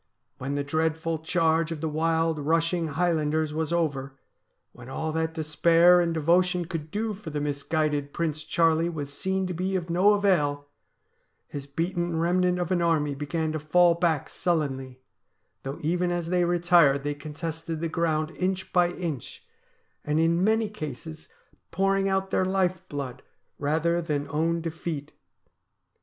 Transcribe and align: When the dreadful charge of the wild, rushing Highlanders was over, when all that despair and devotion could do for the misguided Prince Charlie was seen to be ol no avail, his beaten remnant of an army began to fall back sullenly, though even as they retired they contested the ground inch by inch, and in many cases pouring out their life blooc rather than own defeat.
When 0.39 0.55
the 0.55 0.63
dreadful 0.63 1.19
charge 1.19 1.71
of 1.71 1.79
the 1.79 1.87
wild, 1.87 2.39
rushing 2.39 2.87
Highlanders 2.87 3.53
was 3.53 3.71
over, 3.71 4.17
when 4.71 4.89
all 4.89 5.11
that 5.11 5.35
despair 5.35 6.01
and 6.01 6.11
devotion 6.11 6.65
could 6.65 6.89
do 6.89 7.13
for 7.13 7.29
the 7.29 7.39
misguided 7.39 8.11
Prince 8.11 8.43
Charlie 8.43 8.89
was 8.89 9.13
seen 9.13 9.45
to 9.45 9.53
be 9.53 9.77
ol 9.77 9.85
no 9.89 10.13
avail, 10.15 10.65
his 11.49 11.67
beaten 11.67 12.17
remnant 12.17 12.57
of 12.57 12.71
an 12.71 12.81
army 12.81 13.13
began 13.13 13.51
to 13.51 13.59
fall 13.59 13.93
back 13.93 14.27
sullenly, 14.27 15.01
though 15.61 15.77
even 15.81 16.09
as 16.09 16.29
they 16.29 16.45
retired 16.45 17.03
they 17.03 17.13
contested 17.13 17.79
the 17.79 17.87
ground 17.87 18.31
inch 18.31 18.73
by 18.73 18.89
inch, 18.93 19.45
and 20.03 20.19
in 20.19 20.43
many 20.43 20.67
cases 20.67 21.29
pouring 21.69 22.09
out 22.09 22.31
their 22.31 22.43
life 22.43 22.81
blooc 22.89 23.19
rather 23.59 24.01
than 24.01 24.27
own 24.29 24.61
defeat. 24.61 25.11